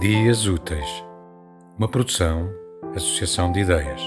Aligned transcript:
Dias 0.00 0.46
Úteis, 0.46 1.04
uma 1.76 1.88
produção, 1.88 2.48
associação 2.94 3.50
de 3.50 3.62
ideias. 3.62 4.00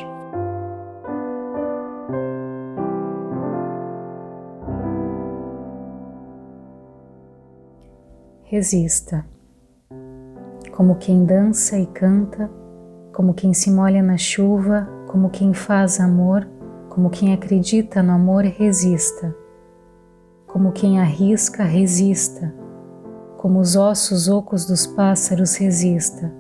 Resista. 8.44 9.26
Como 10.72 10.96
quem 10.96 11.26
dança 11.26 11.78
e 11.78 11.86
canta, 11.88 12.50
como 13.14 13.34
quem 13.34 13.54
se 13.54 13.70
molha 13.70 14.02
na 14.02 14.16
chuva, 14.16 14.88
como 15.08 15.30
quem 15.30 15.54
faz 15.54 16.00
amor, 16.00 16.48
como 16.88 17.10
quem 17.10 17.34
acredita 17.34 18.02
no 18.02 18.14
amor, 18.14 18.46
resista. 18.46 19.36
Como 20.48 20.72
quem 20.72 21.02
arrisca, 21.02 21.66
resista 21.66 22.61
como 23.42 23.60
os 23.60 23.76
ossos 23.76 24.30
ocos 24.30 24.68
dos 24.68 24.86
pássaros 24.86 25.56
resista, 25.56 26.32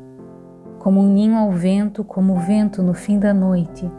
como 0.77 1.01
um 1.01 1.11
ninho 1.11 1.35
ao 1.35 1.51
vento, 1.51 2.03
como 2.03 2.33
o 2.33 2.39
vento 2.39 2.83
no 2.83 2.93
fim 2.93 3.17
da 3.17 3.33
noite, 3.33 3.91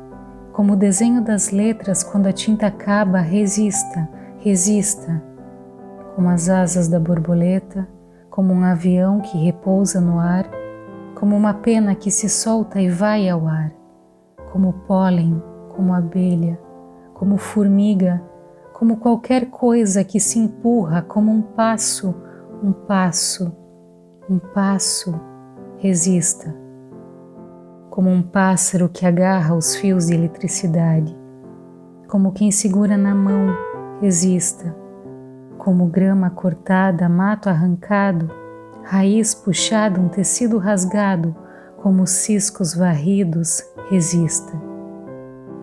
como 0.53 0.75
o 0.75 0.77
desenho 0.77 1.21
das 1.21 1.51
letras 1.51 2.05
quando 2.05 2.29
a 2.29 2.33
tinta 2.33 2.69
acaba, 2.69 3.19
resista, 3.19 4.09
resista, 4.39 5.21
como 6.15 6.29
as 6.29 6.49
asas 6.49 6.87
da 6.87 7.01
borboleta, 7.01 7.89
como 8.31 8.55
um 8.55 8.63
avião 8.63 9.19
que 9.19 9.37
repousa 9.37 10.01
no 10.01 10.21
ar, 10.21 10.49
como 11.17 11.37
uma 11.37 11.55
pena 11.55 11.97
que 11.97 12.09
se 12.11 12.29
solta 12.29 12.81
e 12.81 12.89
vai 12.89 13.29
ao 13.29 13.49
ar, 13.49 13.73
como 14.53 14.75
pólen, 14.87 15.43
como 15.75 15.93
abelha, 15.93 16.57
como 17.15 17.37
formiga, 17.37 18.23
como 18.73 18.99
qualquer 18.99 19.47
coisa 19.47 20.05
que 20.05 20.21
se 20.21 20.39
empurra 20.39 21.03
como 21.03 21.33
um 21.33 21.43
passo 21.43 22.15
um 22.63 22.73
passo, 22.73 23.53
um 24.31 24.39
passo, 24.39 25.21
resista, 25.79 26.55
como 27.91 28.09
um 28.09 28.23
pássaro 28.23 28.89
que 28.89 29.05
agarra 29.05 29.57
os 29.57 29.75
fios 29.75 30.07
de 30.07 30.15
eletricidade, 30.15 31.17
como 32.07 32.31
quem 32.31 32.53
segura 32.53 32.97
na 32.97 33.17
mão, 33.17 33.49
resista, 34.01 34.77
como 35.59 35.89
grama 35.89 36.31
cortada, 36.31 37.09
mato 37.09 37.49
arrancado, 37.49 38.31
raiz 38.85 39.35
puxada, 39.35 40.01
um 40.01 40.09
tecido 40.09 40.57
rasgado, 40.57 41.35
como 41.83 42.07
ciscos 42.07 42.77
varridos, 42.77 43.61
resista, 43.91 44.53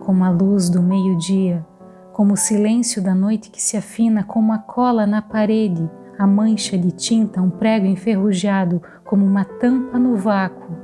como 0.00 0.22
a 0.22 0.28
luz 0.28 0.68
do 0.68 0.82
meio-dia, 0.82 1.64
como 2.12 2.34
o 2.34 2.36
silêncio 2.36 3.02
da 3.02 3.14
noite 3.14 3.50
que 3.50 3.62
se 3.62 3.74
afina 3.74 4.22
como 4.22 4.52
a 4.52 4.58
cola 4.58 5.06
na 5.06 5.22
parede, 5.22 5.88
a 6.20 6.26
mancha 6.26 6.76
de 6.76 6.92
tinta, 6.92 7.40
um 7.40 7.48
prego 7.48 7.86
enferrujado 7.86 8.82
como 9.06 9.24
uma 9.24 9.42
tampa 9.42 9.98
no 9.98 10.16
vácuo. 10.16 10.76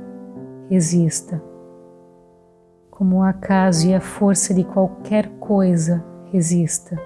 Resista. 0.67 1.39
Como 2.89 3.17
o 3.17 3.21
acaso 3.21 3.87
e 3.87 3.93
a 3.93 4.01
força 4.01 4.51
de 4.51 4.63
qualquer 4.63 5.29
coisa, 5.39 6.03
resista. 6.31 6.99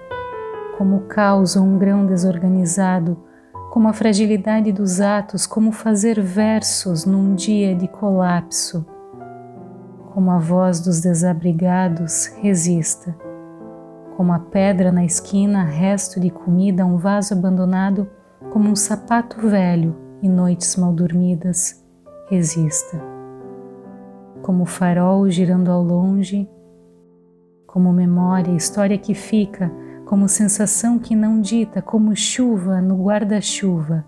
Como 0.78 0.96
o 0.96 1.08
caos 1.08 1.58
ou 1.58 1.64
um 1.64 1.78
grão 1.78 2.06
desorganizado, 2.06 3.22
como 3.70 3.90
a 3.90 3.94
fragilidade 3.94 4.72
dos 4.72 5.02
atos, 5.02 5.46
como 5.46 5.74
fazer 5.74 6.22
versos 6.22 7.04
num 7.04 7.36
dia 7.36 7.76
de 7.76 7.90
colapso. 7.90 8.86
Como 10.14 10.32
a 10.32 10.38
voz 10.38 10.80
dos 10.80 11.02
desabrigados, 11.02 12.28
resista. 12.42 13.14
Como 14.16 14.32
a 14.32 14.40
pedra 14.40 14.90
na 14.90 15.04
esquina, 15.04 15.66
resto 15.66 16.18
de 16.18 16.30
comida, 16.30 16.86
um 16.86 16.96
vaso 16.96 17.34
abandonado 17.34 18.08
como 18.50 18.70
um 18.70 18.76
sapato 18.76 19.48
velho 19.48 19.96
e 20.22 20.28
noites 20.28 20.76
mal 20.76 20.94
dormidas, 20.94 21.86
resista. 22.30 23.02
Como 24.42 24.66
farol 24.66 25.30
girando 25.30 25.72
ao 25.72 25.84
longe, 25.84 26.50
como 27.68 27.94
memória, 27.94 28.52
história 28.52 28.98
que 28.98 29.14
fica, 29.14 29.72
como 30.06 30.28
sensação 30.28 31.00
que 31.00 31.16
não 31.16 31.40
dita, 31.40 31.82
como 31.82 32.16
chuva 32.16 32.82
no 32.82 33.04
guarda-chuva, 33.04 34.04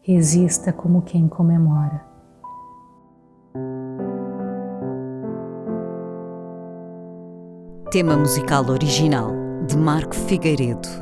resista 0.00 0.72
como 0.72 1.02
quem 1.02 1.26
comemora. 1.26 2.04
Tema 7.90 8.16
musical 8.16 8.68
original 8.70 9.32
de 9.66 9.76
Marco 9.76 10.14
Figueiredo 10.14 11.01